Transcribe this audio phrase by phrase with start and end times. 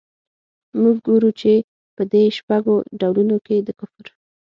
[0.81, 1.53] موږ ګورو چي
[1.95, 4.05] په دې شپږو ډولونو کي د کفر.